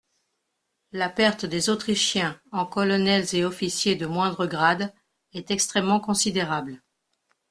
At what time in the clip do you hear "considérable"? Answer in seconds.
5.99-6.81